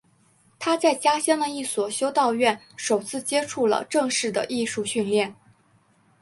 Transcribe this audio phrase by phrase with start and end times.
[0.57, 5.35] 他在家乡的一所修道院首次接触了正式的艺术训练。